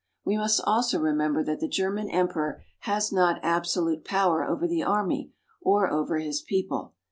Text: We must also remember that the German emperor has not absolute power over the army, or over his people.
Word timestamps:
We 0.25 0.35
must 0.35 0.59
also 0.63 0.97
remember 0.99 1.43
that 1.43 1.59
the 1.59 1.67
German 1.67 2.09
emperor 2.09 2.63
has 2.79 3.11
not 3.11 3.39
absolute 3.43 4.03
power 4.03 4.43
over 4.43 4.67
the 4.67 4.81
army, 4.81 5.31
or 5.61 5.91
over 5.91 6.17
his 6.17 6.41
people. 6.41 6.95